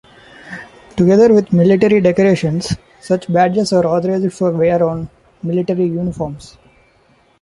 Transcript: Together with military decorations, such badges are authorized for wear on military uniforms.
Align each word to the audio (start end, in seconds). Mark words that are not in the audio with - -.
Together 0.97 1.31
with 1.31 1.53
military 1.53 2.01
decorations, 2.01 2.75
such 2.99 3.31
badges 3.31 3.71
are 3.71 3.85
authorized 3.85 4.33
for 4.33 4.49
wear 4.51 4.83
on 4.83 5.07
military 5.43 5.85
uniforms. 5.85 6.57